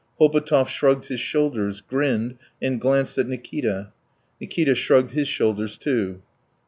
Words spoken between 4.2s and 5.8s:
Nikita shrugged his shoulders